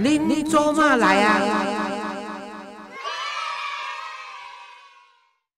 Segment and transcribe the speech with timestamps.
[0.00, 1.40] 您您做嘛来啊？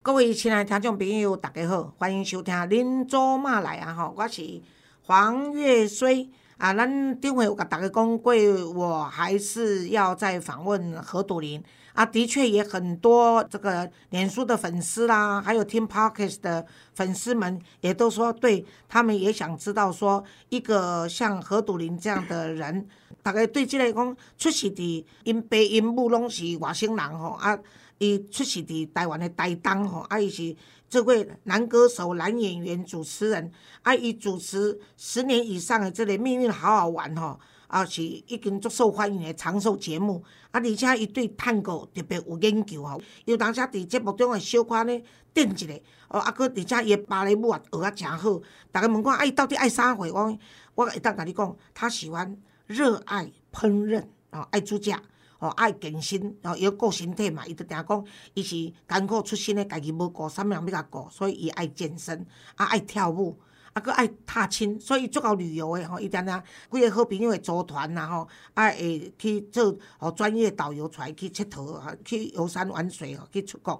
[0.03, 4.63] 各位亲爱的听众朋友，大家好，欢迎收听《您做嘛来啊》吼，我是
[5.03, 6.72] 黄月水啊。
[6.72, 8.32] 咱顶回有甲大家讲过，
[8.74, 12.06] 我还是要再访问何笃林啊。
[12.06, 16.64] 的确也很多这个脸书的粉丝啦，还有听 Podcast 的
[16.95, 22.88] 粉丝们，也都说对他们也想知道说，一个像何笃林这样的人，
[23.23, 27.59] 大概对即个讲出世伫因爸因母拢是外省人吼啊。
[28.02, 30.56] 伊出世伫台湾的台东吼，啊，伊是
[30.88, 33.52] 这位男歌手、男演员、主持人，
[33.83, 45.02] 啊，伊主持十年以上的即个《命运好好玩》吼，啊，是已经足受欢迎的长寿节目，啊，而且伊对探戈特别有研究吼，有当时伫节目中会小可呢
[45.34, 45.66] 点一下，
[46.09, 48.43] 哦，啊，佮而且伊的芭蕾舞也学啊诚好，逐
[48.80, 50.10] 个问看，啊，伊到底爱啥货？
[50.10, 50.38] 我
[50.74, 52.34] 我会当甲你讲，他喜欢
[52.71, 54.93] 热爱烹饪，哦，爱煮食。
[55.40, 57.46] 哦，爱健身，哦，要顾身体嘛。
[57.46, 58.04] 伊就定讲，
[58.35, 63.40] 伊是艰苦出身的，家己无顾，啥物人要甲顾，所以伊爱健身，啊，爱跳舞，
[63.73, 65.99] 啊，佮爱踏青，所以足够旅游诶吼。
[65.99, 73.73] 伊定定几个好朋友会组团啦吼，啊，会去做吼专业导游出来去佚佗，去游山玩水吼，去出国。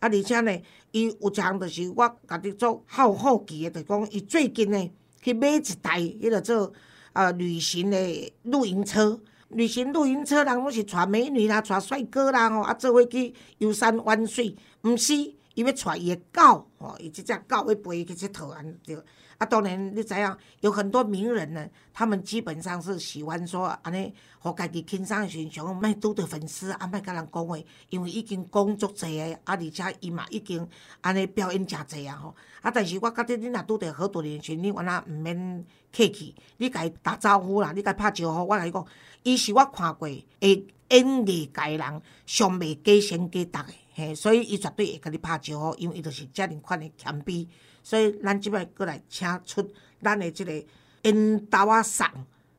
[0.00, 0.54] 啊，而且呢，
[0.90, 4.90] 伊有一项就是我家己做好好奇诶，就讲伊最近呢
[5.22, 6.70] 去买一台迄个做
[7.16, 9.18] 啊旅行的露营车。
[9.48, 14.54] 旅行露营车人拢是带美女啦，带帅哥啦吼，啊，做伙去游山玩水。
[14.82, 19.04] 毋是，伊要带伊的狗吼，伊即只狗要陪伊去佚佗安着。
[19.38, 27.58] 啊，当然你知影，有很多名人呢，他们基本上是喜欢说安尼，互家己轻松时阵，莫拄着粉丝，啊，莫甲人讲话，
[27.90, 30.66] 因为已经工作侪个，啊，而且伊嘛已经
[31.02, 32.34] 安尼表演诚济啊吼。
[32.62, 35.64] 啊，但是我觉得你若拄着好多年时，你原来毋免
[35.94, 38.84] 客气，你甲伊打招呼啦，你甲伊拍招呼，我甲你讲。
[39.22, 47.44] 伊是我看过会演艺界人上袂假先过达的，嘿，所以伊绝对会甲你拍招呼，因为伊就是遮尔款的谦卑。
[47.86, 49.64] 所以咱即摆过来请出
[50.02, 50.52] 咱的即个
[51.02, 52.04] 因刀啊送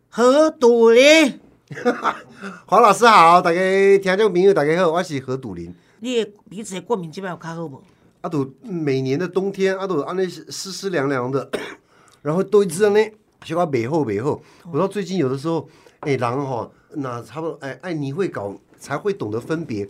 [0.08, 1.38] 何杜林。
[2.66, 3.60] 黄老师好，大家
[3.98, 5.76] 听众朋友大家好，我是何杜林。
[6.00, 7.84] 你的鼻子的过敏即摆有较好无？
[8.22, 11.52] 啊，都每年的冬天啊，都安尼湿湿凉凉的，
[12.24, 13.12] 然后都一直安尼，
[13.44, 14.42] 小可袂好袂好。
[14.72, 15.68] 我到最近有的时候。
[16.00, 19.86] 哎，人吼，那差不多哎哎，你会搞才会懂得分别。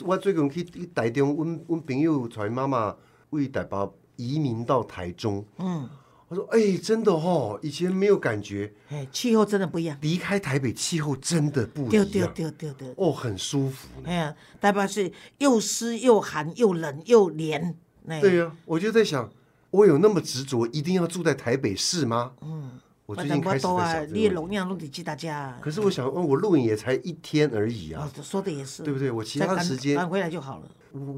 [0.00, 2.96] 我最近去台中，阮阮朋友带妈妈
[3.28, 5.44] 为台北移民到台中。
[5.58, 5.88] 嗯，
[6.28, 8.72] 我说哎，真的哦，以前没有感觉。
[8.90, 9.96] 哎，气候真的不一样。
[10.02, 11.90] 离开台北，气候真的不一样。
[11.90, 12.94] 对对对对对。
[12.96, 13.88] 哦，很舒服。
[14.04, 17.74] 哎呀，台北是又湿又寒又冷又黏。
[18.20, 19.30] 对呀，我就在想，
[19.70, 22.32] 我有那么执着，一定要住在台北市吗？
[22.42, 22.72] 嗯。
[23.06, 25.58] 我最近开始在想你的容量都得记大家。
[25.60, 28.08] 可是我想，哦，我录影也才一天而已啊。
[28.22, 29.10] 说的也是，对不对？
[29.10, 30.68] 我其他时间赶回来就好了。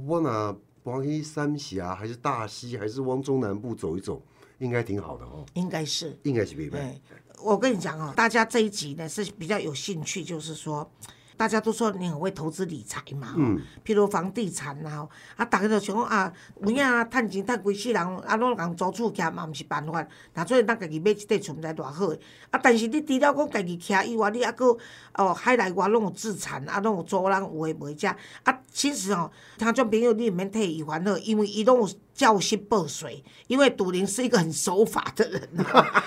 [0.06, 4.22] 我哪往一三峡，还是大溪，还是往中南部走一走，
[4.58, 5.44] 应该挺好的哦。
[5.54, 7.00] 应该是，应该是必备。
[7.42, 10.90] 我跟你讲哦，大家这一集呢是比较有兴趣，就是说。
[11.36, 20.06] 大家都说你很会投资理财嘛，嗯，譬如房地产呐，啊，大家都想讲啊，有影啊，趁钱趁规世人，啊，拢共租厝徛嘛，毋是办法。
[20.34, 22.20] 那所以咱家己买一块厝，毋知偌好诶。
[22.50, 24.78] 啊，但是你除了讲家己徛以外，你还佫
[25.14, 28.08] 哦，海内外拢有资产，啊，拢有租人有诶卖遮。
[28.44, 31.88] 啊，其实哦，听种朋友你毋免替伊烦恼，因为伊拢有。
[32.14, 35.48] 教训报税，因为杜林是一个很守法的人，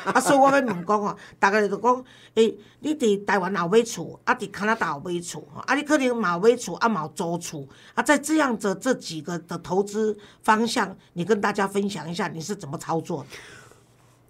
[0.05, 2.05] 啊，所以我要问讲哦，大家就讲，
[2.35, 13.25] 诶，你伫台湾有买厝，啊，伫加拿大有买厝，啊，你可能有买厝，啊，有租厝，啊，在这样子这几个的投资方向，你跟大家分享一下你是怎么操作？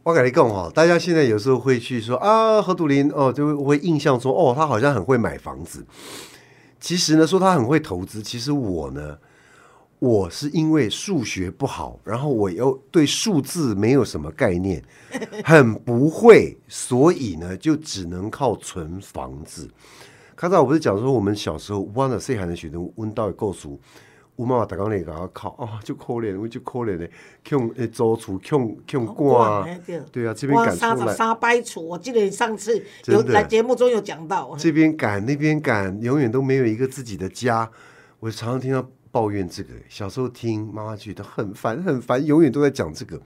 [0.03, 5.85] 我跟你讲哈，大家现在有时候会去说啊，何杜林哦，就会印象说哦，他好像很会买房子。
[6.79, 9.17] 其实呢，说他很会投资，其实我呢。
[9.99, 14.83] 我是因为数学不好，然后我又对数字没有什么概念，
[15.43, 19.69] 很不会，所以呢，就只能靠存房子。
[20.35, 23.79] 刚才我不是讲说，我们小时候湾的细汉的学生温到告诉
[24.35, 27.09] 吴妈妈打刚那个靠啊，就可怜，我就可怜的，
[27.49, 29.65] 用诶租厝，用用挂，
[30.11, 37.71] 对啊，这边赶出来三百处，我记得你上次有来节目中有讲到，这边赶那边赶，永远都没有一个自己的家。
[38.19, 38.85] 我常常听到。
[39.15, 43.17] 抱怨这个，小时候听妈妈觉得很烦很烦，永远都在讲这个。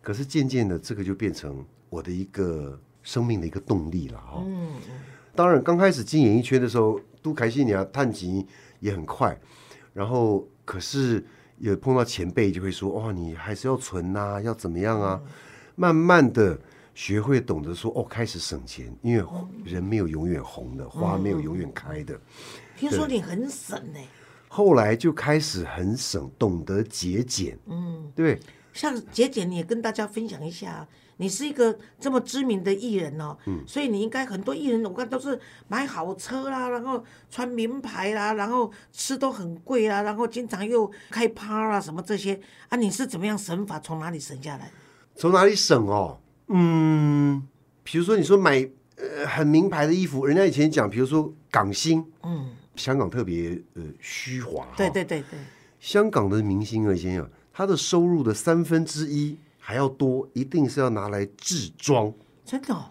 [0.00, 4.40] 可是渐渐的，这个就变成我的一个生命的一个动力了哈。
[4.46, 5.00] 嗯嗯。
[5.34, 8.46] 当然，刚开始进演艺圈的时候，都开心你啊，探级
[8.78, 9.36] 也很快。
[9.92, 11.26] 然后，可是
[11.58, 15.20] 也碰到前辈就会说：“哇，你还是要存呐，要怎么样啊？”
[15.74, 16.56] 慢慢的，
[16.94, 19.24] 学会懂得说哦，开始省钱，因为
[19.64, 22.16] 人没有永远红的，花没有永远开的。
[22.76, 23.98] 听说你很省呢、
[24.54, 27.58] 后来就开始很省，懂得节俭。
[27.68, 28.38] 嗯，对，
[28.74, 30.86] 像节俭，你也跟大家分享一下。
[31.16, 42.38] 你是一个这么知名的艺人哦，嗯所以你应该很多艺人，我看都是买好车啦，然后穿名牌啦，然后吃都很贵啦，然后经常又开趴啦，什么这些
[42.68, 43.80] 啊，你是怎么样省法？
[43.80, 44.70] 从哪里省下来？
[45.16, 46.20] 从哪里省哦？
[46.48, 47.42] 嗯，
[47.82, 55.38] 比如说你说买呃很名牌的衣服，人家以前讲，比如说港星，嗯，香港特别呃虚华，对对对对，
[55.80, 62.12] 香港的明星啊，先生，他的收入的三分之一还要多，一定是要拿来制装，
[62.44, 62.86] 真的、哦。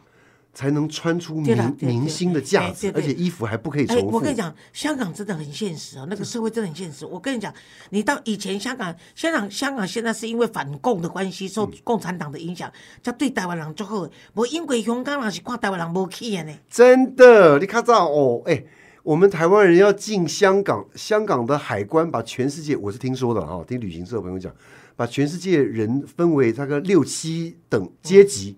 [0.54, 4.18] 才能穿出明明星的价值，哎对对而且衣服还不可以哎，重复。
[4.18, 7.06] 我跟你讲，香港真的很现实哦，那个社会真的很现实。
[7.06, 7.54] 我跟你讲，
[7.92, 12.70] 你到以前香港，香港香港现在是因为反共的关系，受共产党的影响，
[13.02, 14.06] 才对台湾人就好。
[14.34, 16.54] 无因为香港人是看台湾人无起的呢。
[16.70, 18.62] 真的，你看到哦，哎，
[19.04, 24.54] 我们台湾人要进香港，香港的海关把全世界，我是听说的哈、听旅行社朋友讲，
[24.96, 28.58] 把全世界人分为大概六七等阶级，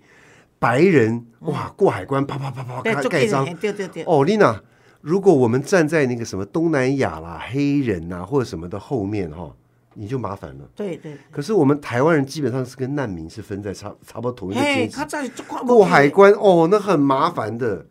[0.60, 4.04] 白人哇过海关啪啪啪啪对，盖盖章对对对。
[4.04, 4.62] 哦，丽娜，
[5.00, 9.50] 如果我们站在那个什么东南亚啦、黑人呐、或者什么的后面哈、
[9.94, 10.70] 你就麻烦了。
[10.76, 17.86] 对对，可是我们台湾人基本上是跟难民是分在差差不多同一个阶嘿，级过海关哦，那很麻烦的。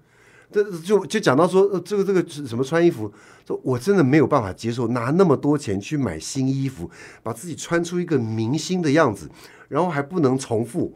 [0.53, 3.13] 这就就讲到说，呃这个这个什么穿衣服，
[3.47, 6.91] 说我真的没有办法接受拿那么多钱去买新衣服，
[7.23, 9.29] 把自己穿出一个明星的样子，
[9.69, 10.95] 然后还不能重复。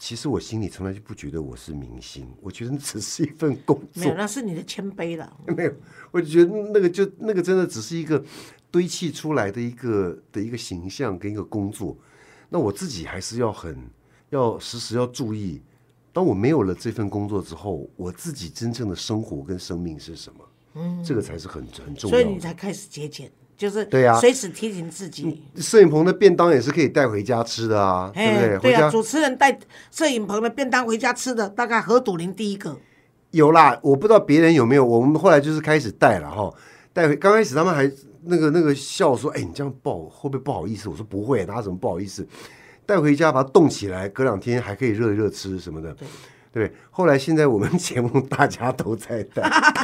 [0.00, 5.36] 其实我心里从来就不觉得我是明星，我觉得那只是一份工作没有，，那是你的谦卑了。
[5.56, 5.72] 没有，
[6.12, 8.24] 我就觉得那个就那个真的只是一个
[8.70, 11.98] 堆砌出来的一个的一个形象跟一个工作。
[12.48, 13.76] 那我自己还是要很
[14.30, 15.60] 要时时要注意，
[16.12, 20.40] 当我没有了这份工作之后，我自己真正的生活跟生命是什么？
[20.74, 22.24] 嗯，这个才是很很重要所以。
[22.32, 25.42] 你才开始节俭，就是对呀随时提醒自己。
[25.56, 28.54] 摄影棚的便当也是可以带回家吃的啊，对不对？
[28.54, 29.58] 哎，对啊，主持人带
[29.90, 32.76] 摄影棚的便当回家吃的，大概何笃林第一个。
[33.30, 36.52] 有啦，我不知道别人有没有，我们后来就是开始带了哈，
[36.92, 37.16] 带回。
[37.16, 37.90] 刚开始他们还
[38.22, 42.26] 那个那个笑说：“哎，你这样不好，会不会不好意思？”我说：“不会，哪有什么不好意思？
[42.88, 45.94] 带回家把它冻起来，隔两天还可以热一热吃什么的。”
[46.50, 49.42] 对，后来现在我们节目大家都在带，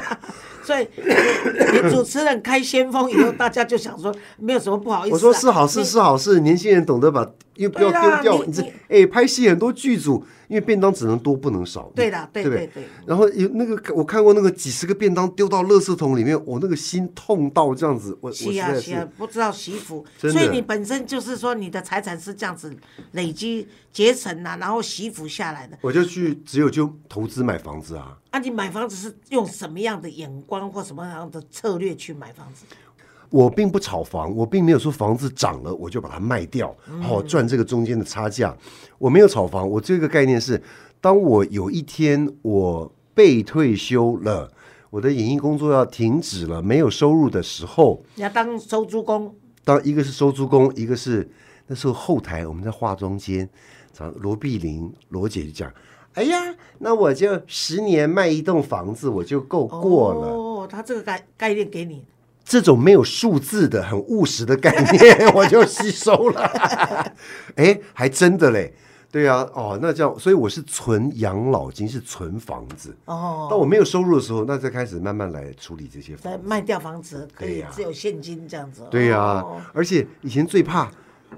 [0.64, 5.14] 所以你 主持人开先锋以后，大家就想说没有什么不好意思、啊。
[5.14, 8.38] 我说是好事是好事，年轻人懂得把，因为不要丢掉。
[8.44, 11.90] 你你这你哎，拍戏很多剧组，因为便当只能多不能少。
[11.94, 12.84] 对啦，对对对对。
[13.06, 22.74] 然后有那个我看过那个几十个便当丢到垃圾桶里面，我那个心痛到这样子，我我是啊是啊，不知道惜福，真的所以你本身就是说你的财产是这样子
[23.12, 25.78] 累积结成啊，然后惜福下来的。
[25.80, 28.16] 我就去只有就投资买房子啊。
[28.30, 32.64] 啊，你买房子是用什么样的眼光或什么样的策略去买房子？
[33.34, 36.72] 我并不炒房，我并没有说房子涨了我就把它卖掉，
[37.02, 38.56] 好、赚这个中间的差价。
[38.96, 40.62] 我没有炒房，我这个概念是，
[41.00, 44.48] 当我有一天我被退休了，
[44.88, 49.34] 我的演艺工作要停止了，没有收入的时候，你要当收租工，
[49.64, 51.28] 当一个是收租工，一个是
[51.66, 53.48] 那时候后台我们在化妆间，
[53.92, 55.68] 常罗碧玲罗姐就讲。
[56.12, 60.28] 哎呀，那我就十年卖一栋房子，我就够过了。
[60.28, 62.04] 哦，他这个概概念给你，
[62.44, 66.42] 这种没有数字的、很务实的概念， 我就吸收了。
[67.56, 68.74] 哎，还真的嘞，
[69.10, 72.94] 对啊，哦，那这样，所以我是存养老金，是存房子。
[73.06, 76.38] 哦，当我没有收入的时候，那再开始慢慢来处理这些房子。
[76.38, 78.82] 再卖掉房子可以只有现金这样子。
[78.90, 80.90] 对呀、哦而且以前最怕，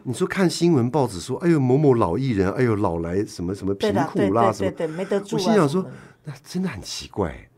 [0.03, 5.39] 你说看新闻报纸说，哎呦某某老艺人，哎呦老来什么什么贫苦啦什么，对对对，没得住啊。
[5.39, 5.87] 我心想说
[6.25, 7.49] 那真的很奇怪。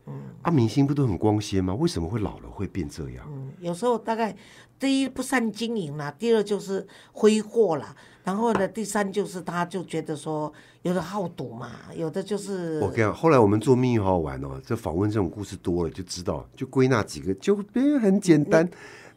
[0.41, 1.73] 啊，明星不都很光鲜吗？
[1.75, 3.25] 为什么会老了会变这样？
[3.29, 4.35] 嗯，有时候大概
[4.79, 10.51] 第一不善经营啦，第二就是挥霍啦，然后呢，第三就是他就觉得说，
[10.83, 18.69] 有的好赌嘛，有的就是我跟你讲，后来我们做命运好好玩哦，这访问这种故事多了，就知道，就归纳几个，就别很简单。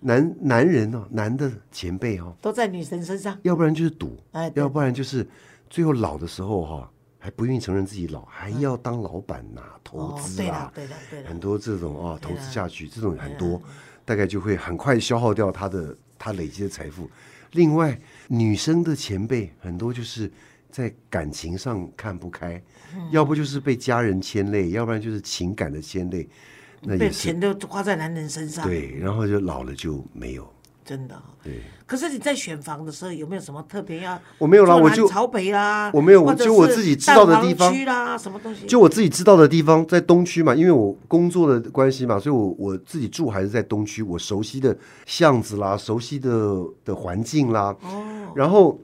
[0.05, 3.39] 男男人哦，男的前辈哦，都在女神身上。
[3.43, 5.25] 要不然就是赌，哎要不然就是
[5.71, 6.92] 最后老的时候哈、
[7.25, 13.63] 还不愿意承认自己老，还要当老板呐、投哦，资啊了，，对的，对的很，多这种啊，投资下去，这种很多，
[14.05, 17.09] 大概就会很快消耗掉他的他累积的财富。
[17.53, 20.29] 另外，女生的前辈很多就是
[20.69, 22.61] 在感情上看不开，
[22.97, 26.29] 嗯要不就是被家人牵累，要不然就是情感的牵累，
[26.81, 28.67] 那被也是钱都花在男人身上。
[28.67, 30.53] 对，然后就老了就没有。
[30.93, 31.23] 真的哈。
[31.43, 34.21] 对，可是你在选房的时候有没有什么特别要？
[34.37, 38.67] 我没有啦，我就朝北啦，我没有或者就我自己知道的地方区啦，什么东西？
[38.67, 47.75] 就我自己知道的地方，在东区嘛，因为我工作的关系嘛，所以我我自己住还是在东区，我熟悉的巷子啦，熟悉的的环境啦。
[47.81, 48.05] 哦。
[48.37, 48.79] 然后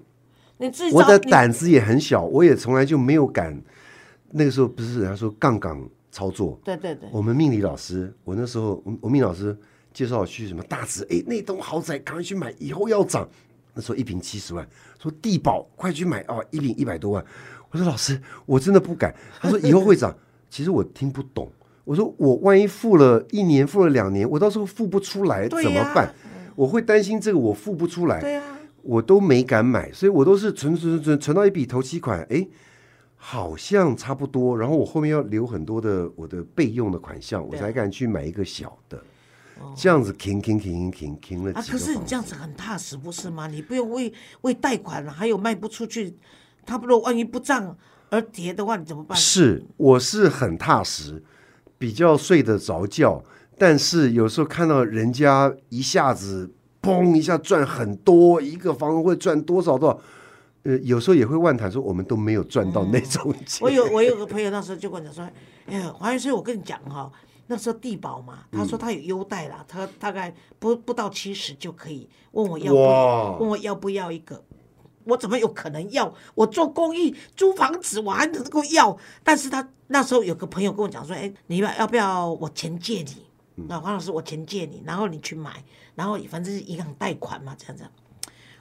[0.56, 3.60] 你自己我的胆子也很小，我也从来就没有敢。
[4.30, 5.78] 那个时候不是人家说杠杆
[6.10, 9.54] 操作，对对对，我们命理老师，我那时候我我命理老师
[9.98, 13.28] 介绍我去什么大直，哎，那栋豪宅赶快去买，以后要涨。
[13.74, 14.64] 那时候一平七十万，
[14.96, 17.24] 说地保快去买哦，一平一百多万。
[17.68, 19.12] 我说老师，我真的不敢。
[19.40, 20.16] 他说以后会涨，
[20.48, 21.50] 其实我听不懂。
[21.82, 26.14] 我说我万一付了一年，付了两年，我到时候付不出来怎么办？
[26.54, 28.20] 我会担心这个我付不出来。
[28.20, 32.46] 对啊，我都没敢买，所以我都是存存存存存到一笔头期款，哎，
[33.16, 39.02] 好像差不多，然后我后面要留很多的我的备用的款项，我才敢去买一个小的，
[39.76, 43.46] 这样子停停停停停了啊，可是你这样子很踏实，不是吗？
[43.46, 46.16] 你不用为为贷款了，还有卖不出去，
[46.66, 47.76] 他如果万一不涨
[48.10, 49.16] 而跌的话，你怎么办？
[49.16, 51.22] 是，我是很踏实，
[51.78, 53.22] 比较睡得着觉，
[53.56, 56.50] 但是有时候看到人家一下子
[56.82, 60.00] 砰一下赚很多，一个房会赚多少多少，
[60.64, 63.60] 呃，有时候也会万谈说我们都没有赚到那种钱。
[63.60, 65.28] 我有我有个朋友那时候就跟我讲说，
[65.66, 67.10] 哎呀，黄元所以我跟你讲哈、
[67.48, 74.44] 那时候地保嘛，他嗯说他有优待啦，他大概不不到七十就可以问我要不问我要不要一个。
[75.04, 76.14] 我怎么有可能要？
[76.34, 78.94] 我做公益租房子，我还能够要？
[79.24, 83.24] 但是他那时候有个朋友跟我讲说，哎，你要要不要我钱借你？
[83.56, 85.64] 嗯那黄老师，我钱借你，然后你去买，
[85.94, 87.84] 然后反正是银行贷款嘛，这样子。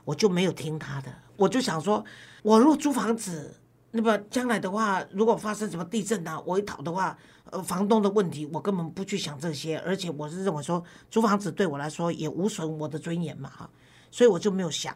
[0.06, 2.02] 我就没有听他的，我就想说，
[2.44, 3.54] 我如果租房子，
[3.92, 7.18] 那么将来的话，如果发生什么地震啊，我一逃的话，
[7.52, 13.70] 呃，房东的问题，我根本不去想这些，而且我是认为说，租房子对我来说也无损我的尊严嘛，哈，
[14.12, 14.96] 所以我就没有想。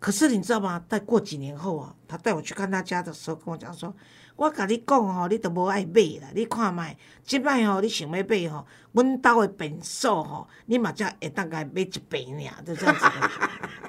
[0.00, 0.84] 可是你知道吗？
[0.86, 3.94] 在过几年后啊，他带我去看他家的时候，跟我讲说
[4.36, 13.30] ：“我甲你讲吼，你都无爱买啦，你看卖，即摆吼你想要买吼，阮兜的便所吼，你嘛才会当该买一平尔，就这样子的。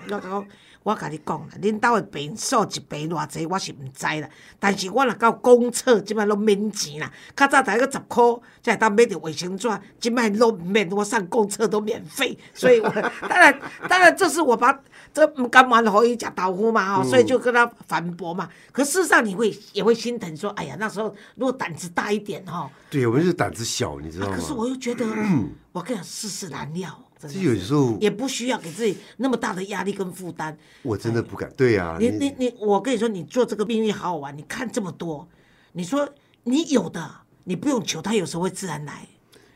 [0.15, 0.47] 我讲，
[0.85, 4.29] 我甲你讲啦，恁兜的平数一平偌济，我是毋知啦。
[4.59, 7.11] 但是我若到公厕，即摆拢免钱啦。
[7.35, 9.67] 较早才个十箍，才会当买着卫生纸，
[9.99, 12.37] 即摆拢毋免，我上公厕都免费。
[12.53, 12.89] 所以我
[13.27, 14.79] 当然当然这是我把
[15.11, 18.47] 这毋甘愿互伊食豆腐嘛吼，所以就跟他反驳嘛。
[18.71, 24.35] 可事实上你会也会心疼说，哎呀，那时候如果胆子大一点哈、对，我们是胆子小，你知道吗？
[24.37, 25.03] 可是我又觉得，
[25.73, 26.95] 我跟你讲，世事难料，
[27.27, 30.57] 真的这有时候也不需要给自己那么大的压力跟负担。
[30.83, 31.51] 我真的不敢。
[31.57, 35.27] 对呀、你你你，我跟你说，你做这个命运好好玩，你看这么多，
[35.73, 36.07] 你说
[36.43, 37.09] 你有的，
[37.43, 39.07] 你不用求，它有时候会自然来。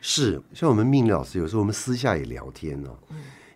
[0.02, 2.98] 是像我们命理老师，有时候我们私下也聊天哦，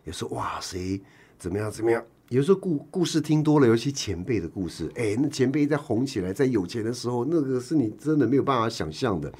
[0.03, 1.01] 有时候哇谁
[1.39, 9.31] 怎么样怎么样，有时候故故事听多了，尤其前辈的故事，哎，那前辈在红起来，在有钱的时候，那个是你真的没有办法想象的。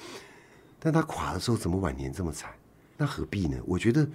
[0.80, 2.50] 但他垮的时候，怎么晚年这么惨？
[2.98, 3.58] 那何必呢？
[3.66, 4.08] 我觉得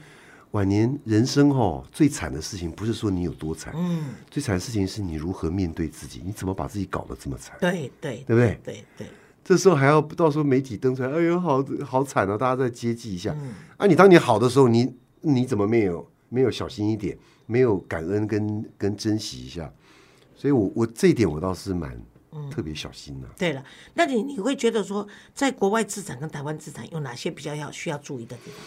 [0.53, 8.61] 晚年人生哦，最惨的事情不是说你有多惨，嗯，最惨的事情是你如何面对自己，你怎么把自己搞得这么惨，对对对不对？
[8.65, 9.07] 对对，
[9.45, 12.37] 这时候还要到时候媒体登出来，哎呦，好好惨啊！
[12.39, 13.35] 大家再接济一下。
[13.39, 19.71] 嗯啊，你当你好的时候，你你怎么没有没有小心一点，没有感恩跟跟珍惜一下？
[20.35, 22.01] 所以我我这一点我倒是蛮
[22.51, 23.63] 特别小心的、对了，
[23.95, 28.61] 那你你会觉得说，在国外资产跟台湾资产有哪些比较要需要注意的地方？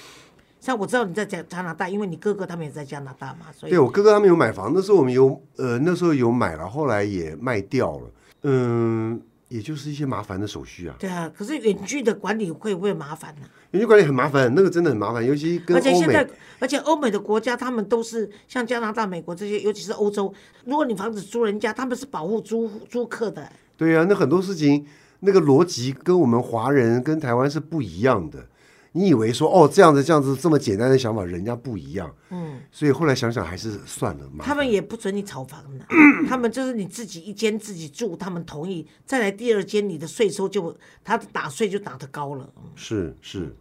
[0.61, 8.11] 像我知道你在加加拿大，因为你哥哥他们也在加拿大嘛，所以对我哥哥他们有买房，那时候我们有呃那时候有买了，后来也卖掉了。
[8.43, 11.29] 嗯，也就是一些麻烦的手续啊，对啊。
[11.35, 20.33] 可是远距的管理会不会麻烦呢、远距管理很麻烦，那个真的很麻烦，尤其跟欧美而且现在，而且欧美的国家，他们都是像加拿大、美国这些，尤其是欧洲，
[20.65, 23.51] 如果你房子租人家，他们是保护租租客的。
[23.75, 24.85] 对啊，那很多事情
[25.21, 28.45] 那个逻辑跟我们华人跟台湾是不一样的。
[28.93, 34.43] 你以为说哦这样子这样子这么简单的想法，人家不一样，嗯，所以后来想想还是算了嘛。
[34.43, 35.85] 他们也不准你炒房的，
[36.27, 42.49] 他们就是你自己一间自己住，他们同意，再来第二间，你的税收就他打税就打得高了。
[42.57, 43.55] 嗯是是，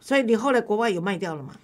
[0.00, 1.54] 所以你后来国外有卖掉了吗？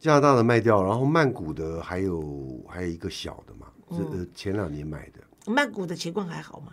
[0.00, 5.20] 加拿大的卖掉，然后曼谷的还有还有一个小的嘛，这呃前两年买的。
[5.52, 6.72] 曼谷的情况还好吗？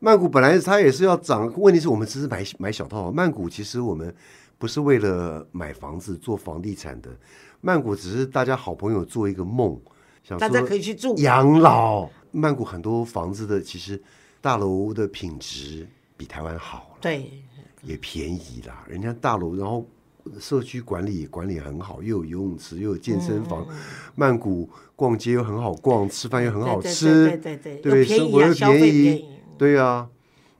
[0.00, 3.10] 曼谷本来它也是要涨，问题是我们只是买买小套。
[3.10, 4.14] 曼谷其实我们
[4.58, 7.08] 不是为了买房子做房地产的，
[7.60, 9.80] 曼谷只是大家好朋友做一个梦，
[10.24, 11.14] 想大家说可以去住。
[11.18, 12.08] 养老。
[12.30, 14.00] 曼谷很多房子的其实
[14.40, 17.30] 大楼的品质比台湾好了，对，
[17.82, 18.84] 也便宜啦。
[18.86, 19.86] 人家大楼，然后
[20.38, 23.66] 社区管理管理很好，又有游泳池，又有健身嗯房，
[24.14, 29.24] 曼谷逛街又很好逛，吃饭又很好对吃，对对对对生活又便宜。
[29.56, 30.06] 对啊，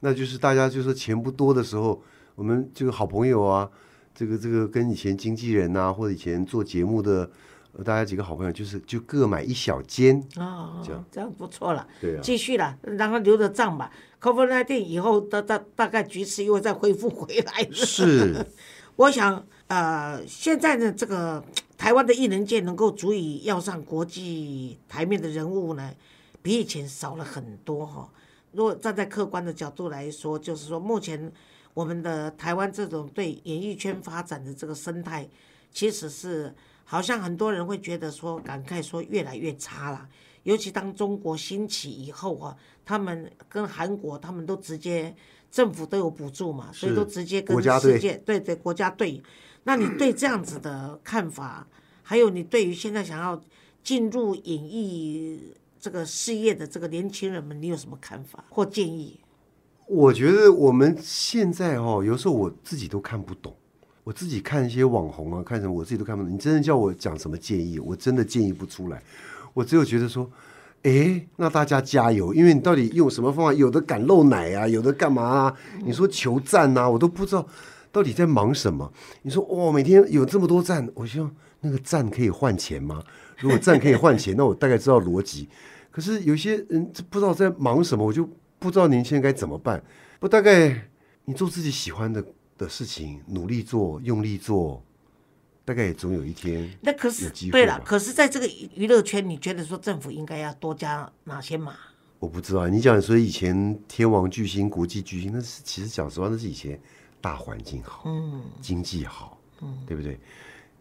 [0.01, 2.01] 那就是大家就是钱不多的时候，
[2.35, 3.69] 我们这个好朋友啊，
[4.19, 7.31] 这个这个跟以前经纪人啊，或者以前做节目的，
[7.71, 11.87] 呃大家几个好朋友，就是就各买一小间，哦，这样这样不错了。
[12.01, 13.93] 对啊，继续了，然后留着账吧。
[14.21, 17.73] COVID 1 9以后，大大大概局势又会再恢复回来了。
[17.73, 18.45] 是，
[18.97, 21.45] 我想，呃，现在呢这个
[21.77, 25.93] 台湾的艺人界能够足以要上国际台面的人物呢，
[26.43, 28.11] 比以前少了很多哈、
[28.51, 31.31] 如果站在客观的角度来说，就是说，目前
[31.79, 35.29] 我们的台湾这种对演艺圈发展的这个生态，
[35.71, 40.09] 其实是好像很多人会觉得说，感慨说越来越差了。
[40.43, 45.15] 尤其当中国兴起以后啊，他们跟韩国他们都直接
[45.53, 49.23] 政府都有补助嘛，所以都直接跟世界对对国家队。
[49.63, 51.65] 那你对这样子的看法，
[52.03, 53.41] 还有你对于现在想要
[53.85, 59.21] 进入演艺这个事业的这个年轻人们，你有什么看法或建议？
[59.89, 63.55] 我觉得我们现在哦，有时候我自己都看不懂。
[64.05, 66.33] 我自己看一些网红啊，看什么我自己都看不懂。
[66.33, 69.03] 你真的叫我讲什么建议，我真的建议不出来。
[69.53, 70.31] 我只有觉得说，
[70.83, 73.53] 哎，那大家加油，因为你到底用什么方法？
[73.53, 75.55] 有的敢露奶啊，有的干嘛啊？
[75.85, 77.47] 你说求赞啊，我都不知道
[77.91, 78.91] 到底在忙什么。
[79.23, 81.31] 你说哇、每天有这么多赞，我希望
[81.61, 83.03] 那个赞可以换钱吗？
[83.39, 85.49] 如果赞可以换钱，那我大概知道逻辑。
[85.91, 89.83] 可是有些人不知道在忙什么，我就不知道年轻人该怎么办。
[90.21, 90.89] 不，大概
[91.25, 92.25] 你做自己喜欢的
[92.57, 94.83] 的事情，努力做，用力做，
[95.65, 101.75] 大概也总有一天那可是对了，可是在这个娱乐圈，你觉得说政府应该要多加哪些码？
[102.19, 102.67] 我不知道。
[102.67, 106.81] 你讲说以前天王巨星、国际巨星，那是其实讲实话，那是以前
[107.21, 110.19] 大环境好，嗯，经济好，嗯对不对？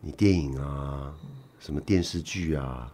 [0.02, 1.14] 你电影啊，
[1.60, 2.92] 什么电视剧啊，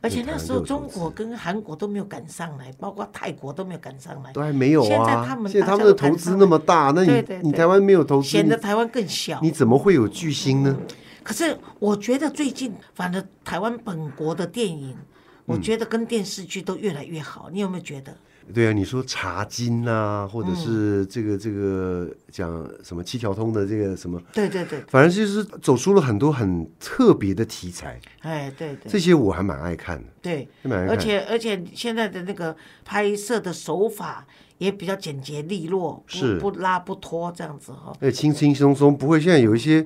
[0.00, 5.24] 而且那时候中国跟韩国都没有赶上来，包括泰国都没有赶上来，都还没有现在啊。
[5.26, 9.38] 他们现在他们的投资那么大，那你你台湾没有投资，显得台湾更小。
[9.42, 10.76] 你怎么会有巨星呢？
[11.22, 14.96] 可是我觉得最近，反正台湾本国的电影，
[15.44, 17.50] 我嗯觉得跟电视剧都越来越好。
[17.52, 18.16] 你有没有觉得？
[18.52, 20.56] 对啊，你说茶金啊，或者嗯。
[20.56, 28.90] 是这个这个讲什么七条通的这个什么，对对对，反正就是走出了很多很特别的题材，哎，对对。
[28.90, 30.96] 这些我还蛮爱看的，对，蛮爱看。
[30.96, 34.26] 而且而且现在的那个拍摄的手法
[34.58, 36.38] 也比较简洁利落，是。
[36.38, 39.84] 不不拉不拖这样子哈、而且轻轻松松，不会现在有一些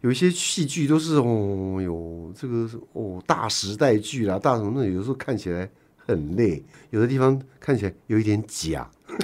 [0.00, 5.68] 有一些戏剧都是哦哟，这个哦大时代剧啦，大什么的有时候看起来
[6.06, 8.88] 很累，有的地方看起来有一点假。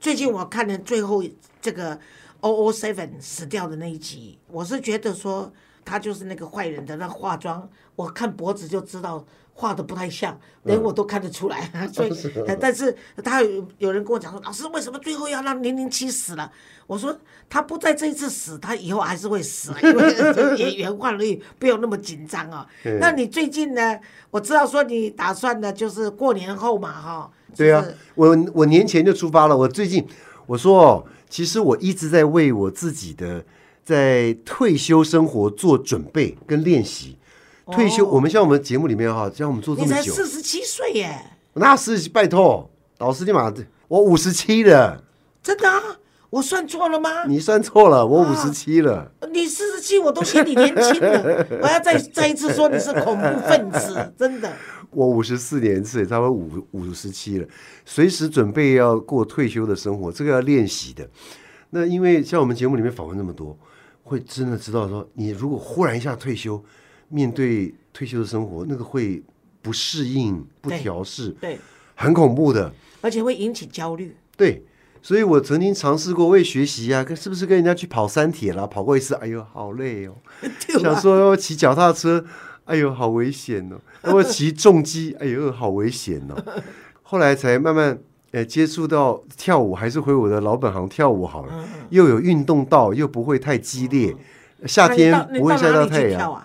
[0.00, 1.22] 最近我看了最后
[1.60, 2.00] 这个
[2.40, 5.52] O O Seven 死掉的那一集，我是觉得说
[5.84, 9.26] 他就是那个坏人的那化妆，我看脖子就知道
[9.60, 11.68] 画的不太像，连我都看得出来。
[11.92, 12.10] 所以，
[12.46, 12.94] 呃但是
[13.24, 16.48] 他有有人跟我讲说，老师为什么最后要让零零七死了？
[16.86, 17.18] 我说
[17.50, 22.64] 他不在这一次死，他以后还是会死， 因为这演员换率不用那么紧张啊。
[23.00, 23.98] 那你最近呢？
[24.30, 27.30] 我知道说你打算呢，就是过年后嘛，哈。
[27.56, 29.56] 对啊，我我年前就出发了。
[29.56, 30.06] 我最近
[30.46, 33.44] 我说哦，其实我一直在为我自己的
[33.84, 37.17] 在退休生活做准备跟练习。
[37.72, 41.18] 退休，哦我们像我们节目里面哈，像我们做这你才么久，四十七岁耶。
[41.54, 45.02] 那是拜托老师，你妈的，我五十七了，
[45.42, 45.98] 真的啊？
[46.30, 47.24] 我算错了吗？
[47.26, 49.10] 你算错了，我五十七了。
[49.32, 51.46] 你四十七，我都嫌你年轻了。
[51.62, 54.52] 我要再再一次说你是恐怖分子，真的。
[54.90, 57.48] 我五十四年次，差不多五五十七了，
[57.86, 61.08] 随时准备要过退休的生活，这个要练习的。
[61.70, 63.58] 那因为像我们节目里面访问那么多，
[64.02, 66.62] 会真的知道说，你如果忽然一下退休，
[67.08, 69.22] 面对退休的生活，那个会
[69.62, 71.58] 不适应、不对调试，对，
[71.94, 72.72] 很恐怖的。
[73.00, 74.16] 而且会引起焦虑。
[74.36, 74.64] 对，
[75.00, 80.14] 所以我曾经尝试过，为学习啊，跟是不是跟人家去跑山铁啦，跑过一次，哎呦，好累哦。
[80.80, 82.24] 想说要骑脚踏车，
[82.64, 83.76] 哎呦，好危险哦！
[84.04, 86.62] 要不骑重机，哎呦，好危险哦！
[87.02, 87.98] 后来才慢慢
[88.32, 94.14] 呃接触到跳舞，还是回我的老本行跳舞好了，又有运动到，又不会太激烈，
[94.66, 96.44] 夏天不会晒到太阳。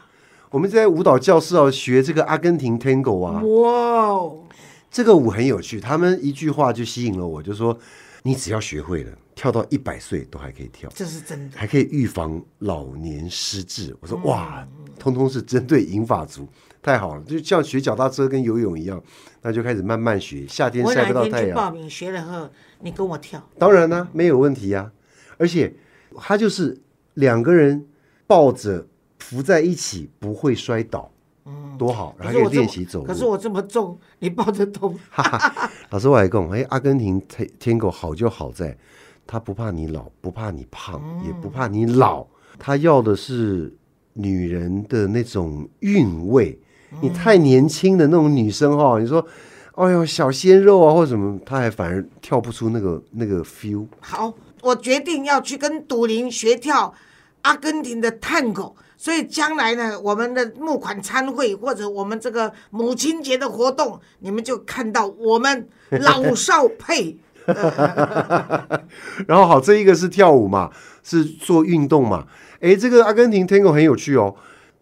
[0.53, 3.71] 我们在舞蹈教室哦学这个阿根廷 Tango 啊，哇
[4.09, 4.43] 哦，
[4.91, 7.75] 这个舞很有趣，他们一句话就吸引了我，就说
[8.21, 10.87] 你只要学会了，跳到一百岁都还可以跳。
[10.93, 11.57] 这是真的。
[11.57, 13.97] 还可以预防老年失智。
[13.99, 14.63] 我说哇，
[14.99, 16.47] 通通是针对银发族，
[16.83, 19.01] 太好了，就像学脚踏车跟游泳一样，
[19.41, 20.45] 那就开始慢慢学。
[20.47, 22.47] 夏天晒不到太阳，学了后，
[22.81, 23.43] 你跟我跳。
[23.57, 24.91] 当然呢、没有问题呀、
[25.39, 25.73] 而且
[26.17, 26.79] 他就是
[27.15, 27.87] 两个人
[28.27, 28.85] 抱着
[29.33, 31.09] 扶在一起不会摔倒，
[31.45, 33.05] 嗯，多好，然后练习走路。
[33.07, 34.95] 可是我这么重，你抱着动？
[35.89, 38.77] 老师，我还讲，哎，阿根廷天天狗好就好在，
[39.25, 42.27] 他不怕你老，不怕你胖，也不怕你老，
[42.59, 43.75] 他要的是
[44.13, 46.59] 女人的那种韵味。
[47.01, 49.25] 你太年轻的那种女生哈、你说，
[49.73, 53.87] 哎呦小鲜肉啊或者什么，他还反而跳不出那个那个 feel。
[53.99, 56.93] 好，我决定要去跟赌林学跳
[57.41, 58.71] 阿根廷的探戈，
[59.03, 65.67] 所以将来呢，我们的募款餐会或者我们这个母亲节的活动，你们就看到我们
[65.99, 67.17] 老少配。
[69.27, 70.71] 然后好，这一个是跳舞嘛，
[71.03, 72.25] 是做运动嘛。
[72.61, 74.33] 诶，这个阿根廷 Tango 很有趣哦，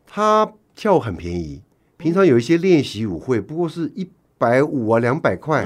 [0.05, 1.63] 它跳舞很便宜，
[1.97, 4.07] 平常有一些练习舞会，不过是一
[4.37, 5.65] 百五啊，两百块，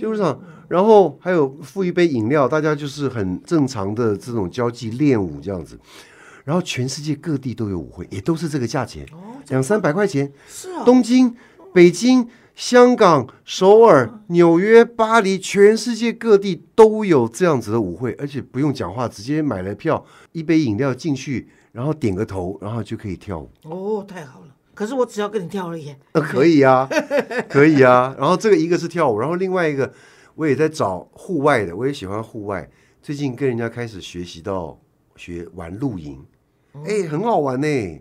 [0.00, 5.78] 就是上，然后还有付一杯饮料，大家就是很正常的这种交际练舞这样子。
[6.44, 9.06] 然后全世界各地都有舞会，也都是这个价钱，
[9.48, 10.32] 两三百块钱。
[10.48, 11.34] 是啊，东京、
[11.72, 23.50] 北京、香港、首尔、纽约、巴黎，全世界各地都有这样子的舞会，而且不用讲话，直接买了票，一杯饮料进去，然后点个头，然后就可以跳舞。
[23.62, 24.46] 哦，太好了。
[24.74, 25.94] 可是我只要跟你跳而已。
[26.14, 26.88] 那可以啊，
[27.50, 28.14] 可以啊。
[28.18, 29.92] 然后这个一个是跳舞，然后另外一个
[30.34, 32.66] 我也在找户外的，我也喜欢户外。
[33.02, 34.78] 最近跟人家开始学习到
[35.20, 36.24] 学玩露营，
[36.86, 38.00] 哎、很好玩呢。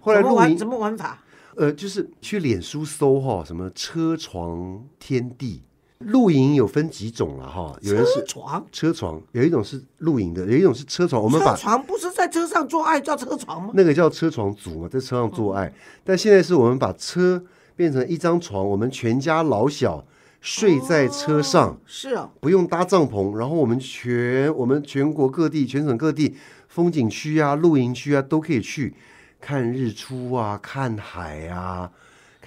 [0.00, 0.94] 后来露营怎么玩？
[0.98, 1.22] 法？
[1.56, 5.62] 呃，就是去脸书搜哈，什么车床天地
[6.00, 8.66] 露营有分几种了哈，有人是车床。
[8.70, 11.22] 车床，有一种是露营的，有一种是车床。
[11.22, 13.70] 我们把车床不是在车上做爱叫车床吗？
[13.72, 15.72] 那个叫车床组嘛，在车上做爱。
[16.04, 17.42] 但现在是我们把车
[17.74, 20.04] 变成一张床，我们全家老小
[20.42, 28.92] 睡在车上，是哦，不用搭帐篷，然后我们全我们全国各地、全省各地风景区啊、露营区啊都可以去
[29.40, 31.92] 看日出啊、看海啊、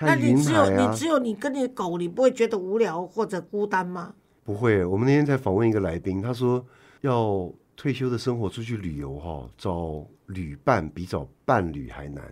[0.01, 0.97] 那看云你只有啊你。
[0.97, 4.13] 只有你跟你的狗，你不会觉得无聊或者孤单吗？
[4.43, 6.63] 不会，我们那天才访问一个来宾，他说
[6.99, 12.23] 要退休的生活出去旅游哈、找旅伴比找伴侣还难。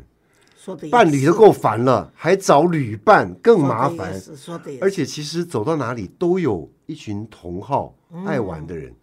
[0.63, 4.13] 说的伴侣都是够烦了，还找旅伴更麻烦。
[4.13, 8.95] 也是说的也是，而且其实走到哪里都有一群同好嗯爱玩的人。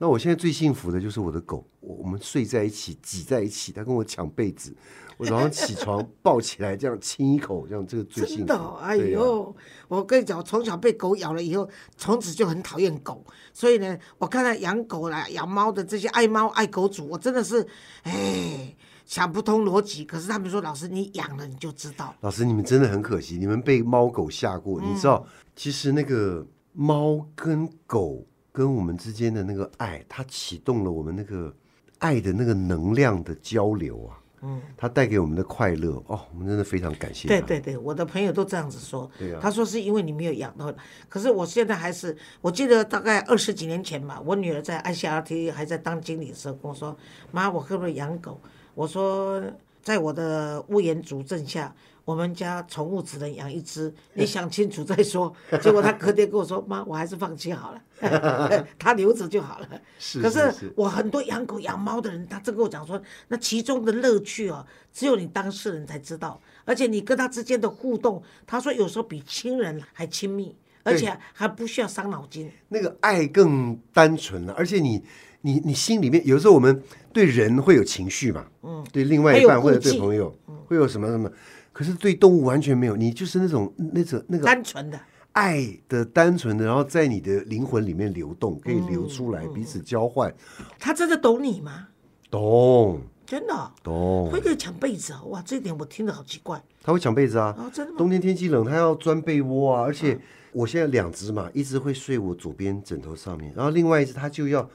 [0.00, 4.72] 那我现在最幸福的就是我的狗，我我们睡在一起，挤在一起，它跟我抢被子，
[5.16, 8.46] 我早上起床抱起来这样亲一口，这样这个最幸福。
[8.46, 9.56] 真的哦，哎呦，
[9.88, 13.24] 我跟你讲，我从小被狗咬了以后，从此就很讨厌狗。
[13.52, 17.66] 所以呢，我看到养狗啦、养猫的这些爱猫爱狗主，我真的是，
[18.04, 18.72] 哎，
[19.08, 20.04] 想不通逻辑。
[20.04, 24.78] 可是他们说，老师你养了你就知道，老师，你们真的很可惜，你们被猫狗吓过。
[24.80, 31.52] 你知道，其实那个猫跟狗跟我们之间的那个爱，它启动了我们那个
[31.98, 34.20] 爱的那个能量的交流啊。
[34.42, 37.26] 嗯，它带给我们的快乐哦，我们真的非常感谢。
[37.26, 39.10] 对对对，我的朋友都这样子说。
[39.18, 40.72] 对啊他说是因为你没有养到，
[41.08, 46.96] 可是我现在还是，我记得大概二十几年前吧，我女儿在 ICRT 还在当经理的时候跟我说
[47.32, 48.40] ：“妈，我可不可以养狗？”
[48.78, 49.42] 我说
[49.82, 72.48] ：“在我的屋檐主政下，我们家宠物只能养一只，你 想清楚再说。”结果他隔天跟我说：“妈，我还是放弃好了， 他留着就好了。”是可是是我很多养狗养猫的人，他真跟我讲说，那其中的乐趣哦，只有你当事人才知道，而且你跟他之间的互动，他说有时候比亲人还亲密，而且还不需要伤脑筋。
[72.68, 75.02] 那个爱更单纯了，而且你
[75.48, 81.30] 你你心里面有时候我们对人会有情绪嘛，嗯，对另外一半或者对朋友会有什么什么，
[81.72, 85.00] 可是对动物完全没有，你就是那种那种那个单纯的，
[85.32, 90.34] 爱的单纯的，然后在你的灵魂里面流动，可以流出嗯来，彼此交换，
[90.78, 91.88] 他真的懂你吗？
[92.30, 93.00] 懂。
[93.24, 93.54] 真的？
[93.54, 94.30] 哦、懂。
[94.30, 96.62] 会，跟你抢被子啊，哇，这一点我听得好奇怪。
[96.82, 97.98] 他会抢被子啊，哦，真的吗？
[97.98, 100.18] 冬天天气冷，他要钻被窝啊，而且
[100.52, 104.66] 我现在两只嘛，一只会睡我左边枕头上面，然后另外一只它就要，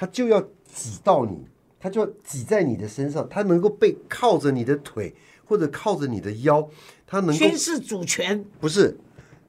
[0.00, 1.44] 它就要挤到你，
[1.80, 5.12] 它就要挤在你的身上，它能够被靠着你的腿
[5.44, 6.68] 或者靠着你的腰，
[7.04, 8.96] 它能够宣示主权，不是，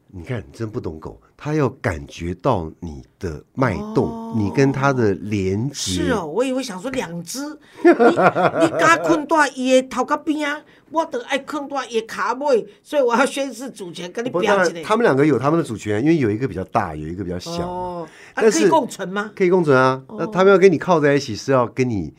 [0.07, 6.04] 你看你真不懂狗，它要感觉到你的脉动，你跟他的连接。
[6.04, 7.39] 是哦，我以为想说两只，
[7.82, 7.89] 你
[8.62, 14.84] 你敢困在伊的头壳边啊，我得爱困在伊的卡尾，所以我要宣誓主权，跟你表起来。
[14.84, 17.65] 他们两个有他们的主权，因为有一个比较大，有一个比较小。
[17.65, 19.32] 哦，啊，但是可以共存吗？
[19.34, 20.04] 可以共存啊。
[20.08, 22.13] 哦那他们要跟你靠在一起，是要跟你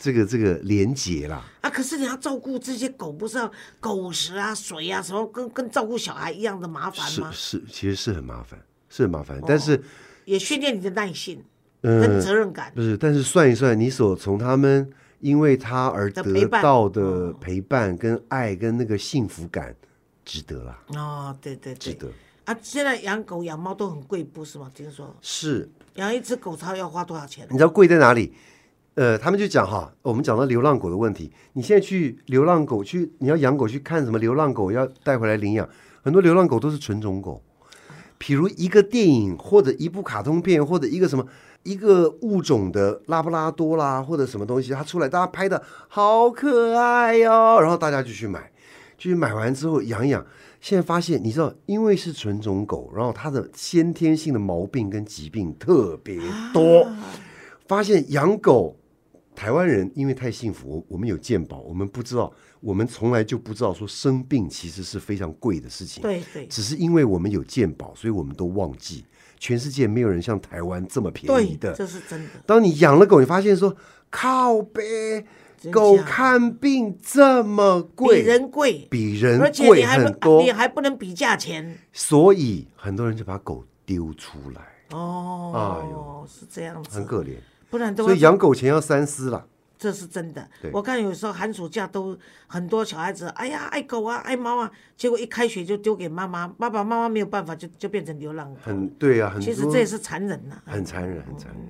[0.00, 1.44] 这个这个连结啦。
[1.60, 7.30] 啊，可是你要照顾这些狗，不是要狗食啊、水啊什么，跟跟照顾小孩一样的麻烦吗？
[7.30, 8.58] 是是，其实是很麻烦，
[8.88, 9.38] 是很麻烦。
[9.46, 9.80] 但是，
[10.24, 11.44] 也训练你的耐性
[11.82, 12.72] 嗯、跟责任感。
[12.74, 19.76] 不是，但是算一算，你所从他们因为他而得到的陪伴、跟爱、跟那个幸福感，
[20.24, 21.92] 值得啦，哦，对对对。
[21.92, 22.08] 值得。
[22.46, 24.70] 啊，现在养狗养猫都很贵，不是吗？
[24.74, 27.46] 听说是，养一只狗它要花多少钱？
[27.50, 28.32] 你知道贵在哪里？
[28.94, 35.68] 呃，他们就讲哈，我们讲到流浪狗的问题，你现在去流浪狗去，你要养狗去看什么流浪狗要带回来领养，
[36.02, 37.42] 很多流浪狗都是纯种狗，
[38.18, 41.24] 比如一个电影或者一部卡通片或者一个什么
[41.62, 48.50] 一个物种的拉布拉多啦或者什么东西，它出来大家拍的好可爱哟、然后大家就去买，
[48.98, 50.26] 去买完之后养一养。
[50.60, 56.20] 现在发现，你知道，因为是纯种狗，然后它的先天性的毛病跟疾病特别
[56.52, 56.86] 多，
[57.66, 58.76] 发现养狗，
[59.40, 66.02] 台湾人因为太幸福，我我们有健保，我们不知道，我们从来就不知道说生病其实是非常贵的事情。
[66.02, 69.02] 对对只是因为我们有健保，所以我们都忘记，
[69.38, 71.72] 全世界没有人像台湾这么便宜，的。
[71.72, 72.28] 这是真的。
[72.44, 73.74] 当你养了狗，你发现说
[74.10, 75.24] 靠呗，
[75.72, 85.80] 狗看病这么贵比，人贵，比人贵很多你，还不能比价钱所以很多人就把狗丢出来，哦。
[85.82, 87.36] 哎呦是这样子，很可怜。
[87.70, 89.46] 不然都所以养狗前要三思了。
[89.78, 90.46] 这是真的。
[90.74, 92.14] 我看有时候寒暑假都
[92.46, 98.60] 很多小孩子，哎呀爱狗啊爱猫啊，结果一开学就丢给妈妈，爸爸妈妈没有办法，就就变成流浪狗。
[98.62, 101.66] 很对啊，其实这也是残忍呐、很残忍，很残忍。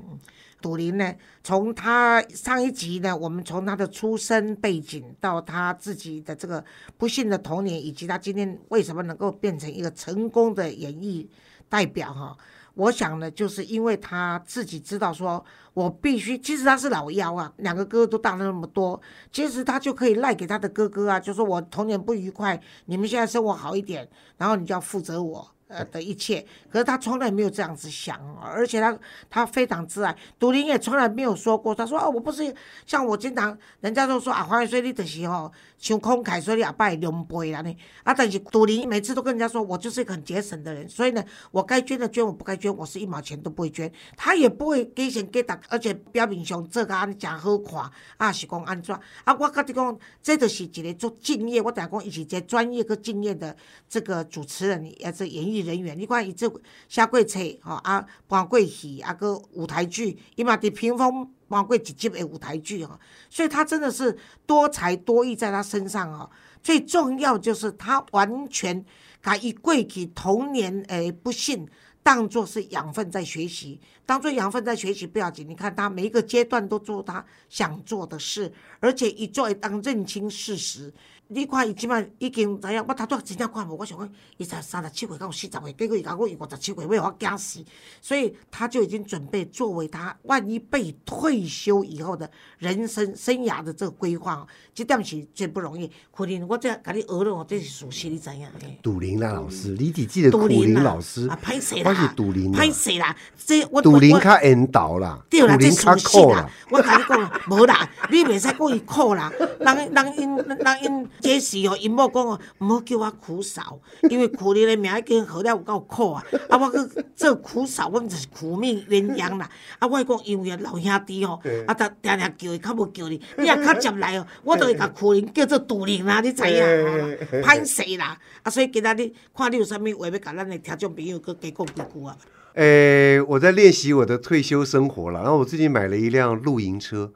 [0.60, 6.64] 赌林呢，从他上一集呢，我们从他的出生背景到他自己的这个
[6.98, 11.30] 不幸的童年，以及他今天为什么能够变成一个成功的演艺
[11.68, 12.36] 代表哈。
[12.74, 19.00] 我想呢，就是因为他自己知道说，我必须，其实他是老幺啊，两个哥哥都大了那么多，
[19.32, 25.50] 其实他就可以赖给他的哥哥啊，就说我童年不愉快，你们现在生活好一点，然后你就要负责我。
[25.70, 28.98] 呃的一切，可是他从来没有这样子想，而且他
[29.30, 30.14] 他非常自爱。
[30.38, 32.54] 杜林也从来没有说过，他说哦，我不是
[32.86, 37.74] 像我经常人家都说啊，黄元水你就是吼想慷慨，说你阿爸两倍啦呢。
[38.02, 43.90] 啊，但是杜林每次都跟人家说，我就是一个很节省的人，所以呢，我该捐的捐，我不该捐，我是一毛钱都不会捐。
[44.16, 48.94] 他也不会给钱给大，而且表面上这个安尼诚好看，啊是讲安怎？
[49.24, 53.56] 啊，我甲你讲，这就是一个做敬业，我等下讲，一个专业跟敬业的
[53.88, 55.98] 这个主持人，也是演艺人员。
[55.98, 56.50] 你看伊这
[56.88, 66.30] 写过册，吼啊，搬过戏，啊个舞台剧，伊嘛伫屏风搬过一集的舞台剧吼，所以他真的是多才多艺在他身上哦。
[66.62, 68.84] 最重要就是他完全
[69.22, 71.68] 把伊过去童年诶不幸。
[72.02, 75.46] 当做是养分在学习，当做养分在学习不要紧。
[75.46, 80.90] 你看他每一个阶段都做他想做的事，而且一做当认清事实。
[81.32, 87.64] 你看伊即摆已经知影，我头拄真正看无，我想讲伊才三十七岁，到四十岁，结果伊甲我伊五十七岁，要我惊死。
[88.02, 95.88] 所以他就已经准备作为他万一被退休以后的人生生涯的这个规划，这点是最不容易。
[96.10, 98.48] 可能我这甲你学了哦，这是属实，你知影？
[98.60, 106.50] 嘿杜林啦老师，你只记得苦林杜林老师，啊，歹势我是啦，杜林啦，歹势啦，这我我我杜林较引导啦，对啦，这杜林较属实啦酷啦。。
[106.70, 109.32] 我甲你讲，无啦，你袂使讲伊苦啦。
[109.60, 113.78] 人人因人因这时哦，因某讲哦，毋好叫我苦嫂，
[114.08, 116.24] 因为苦你的名已经好了有够苦啊。
[116.48, 119.48] 啊，我去做苦嫂，我们就是苦命鸳鸯啦。
[119.78, 126.60] 啊，我讲因为老兄弟哦，啊，逐定定叫伊，较无叫你，你若较接来哦，我就会甲苦人叫做杜人啦，你知影？
[126.60, 128.18] 吼歹势啦。
[128.42, 132.16] 啊，所以今仔日看你有啥物话要甲咱的听众朋友搁加讲几句啊？
[132.54, 135.22] 诶、我在练习我的退休生活了。
[135.22, 137.12] 然后我最近买了一辆露营车，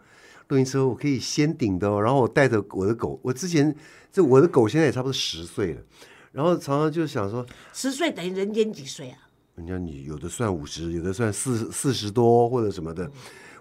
[0.48, 2.00] 露营车我可以先顶的、哦。
[2.00, 3.74] 然后我带着我的狗，我之前
[4.12, 5.80] 这我的狗现在也差不多十岁了。
[6.33, 9.18] 然后常常就想说，十岁等于人间几岁啊？
[9.54, 13.09] 人家你有的算五十，有的算四四十多或者什么的。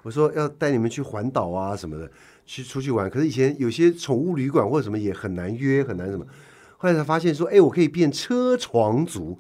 [0.02, 2.12] 我说要带你们去环岛啊什么的，
[2.46, 3.10] 去出去玩。
[3.10, 6.26] 可是以前有些宠物旅馆或者什么也很难约，很难什么。
[6.78, 9.40] 后来才发现说，哎，我可以变车床族，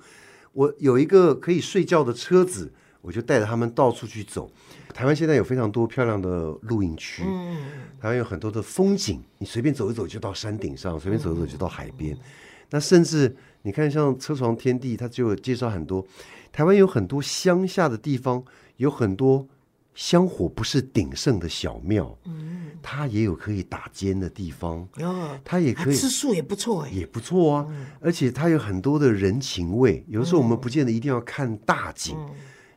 [0.53, 2.71] 我有一个可以睡觉的车子，
[3.03, 4.49] 我就带着他们到处去走。
[4.93, 7.21] 台湾现在有非常多漂亮的露营区，
[7.99, 12.17] 台湾有很多的风景，你随便走一走就到山顶上，随便走一走就到海边。
[12.69, 16.03] 那甚至你看，像车床天地，它就介绍很多
[16.51, 18.43] 台湾有很多乡下的地方，
[18.77, 19.47] 有很多
[19.93, 22.17] 香火不是鼎盛的小庙，
[22.81, 26.89] 它也有可以打尖的地方，哦，它也可以吃素也不错哎。
[26.89, 27.67] 也不错啊，
[27.99, 30.03] 而且它有很多的人情味。
[30.07, 32.17] 有的时候我们不见得一定要看大景，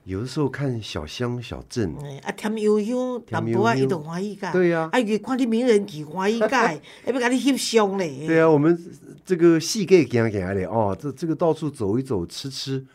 [0.06, 4.52] 有的时候看小乡小镇，哎啊，甜悠悠，淡薄啊，伊都欢喜甲。
[4.52, 8.24] 对呀啊，越看你名人去欢喜甲的，还 要甲你翕相嘞。
[8.24, 8.80] 对啊，我们
[9.24, 12.86] 这个细给给给来的哦，这这个到处走一走，吃吃，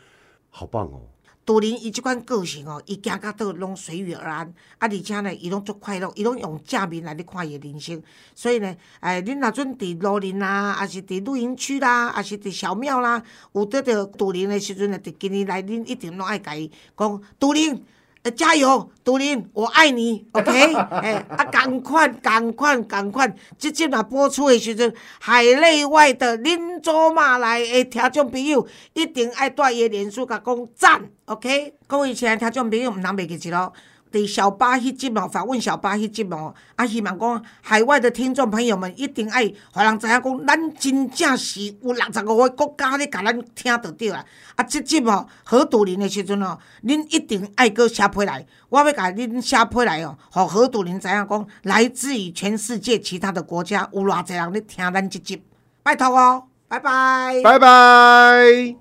[0.49, 1.01] 好棒哦。
[1.43, 8.01] 杜林伊即款个性哦，伊行到倒拢随遇而安，啊，而且呢，伊拢足快乐，伊拢用正面来咧看伊的人生。
[8.35, 13.21] 所以呢，哎，恁若阵伫路林啦，啊是伫露营区啦，啊是伫小庙啦，
[13.53, 17.83] 有得着杜林的时阵呢，伫今年来，恁一定拢爱甲伊讲杜林。
[18.23, 20.73] 呃，加油，杜林，我爱你，OK？
[21.01, 23.33] 哎，啊，赶快，赶快，赶快！
[23.57, 31.73] 即阵若播出的时阵，海内外的恁祖马来的听众朋友，一定爱带伊脸书甲讲赞，OK？
[31.87, 33.73] 各位亲爱听众朋友，毋通袂记住咯。
[34.11, 44.25] 伫小巴迄节目，访问小巴迄节目，啊，希望讲海外的听众朋友们一定爱，互人知影讲，咱真正是有六十五个国家咧，甲咱听得到啊！
[44.55, 55.41] 啊，即节目何杜林的时阵哦，恁一定爱搁写批来，我要甲恁写批来哦，互何杜林知影讲，来自于全世界其他的国家有偌济人咧听咱即集，
[55.83, 58.80] 拜托哦，拜拜，拜拜。